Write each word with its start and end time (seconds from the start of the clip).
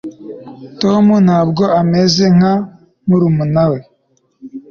tom 0.81 1.05
ntabwo 1.25 1.63
ameze 1.81 2.23
nka 2.35 2.53
murumuna 3.07 3.63
we 3.71 3.79